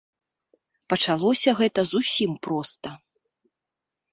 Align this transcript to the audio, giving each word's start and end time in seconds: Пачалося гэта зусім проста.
Пачалося 0.93 1.49
гэта 1.61 1.79
зусім 1.91 2.31
проста. 2.49 2.89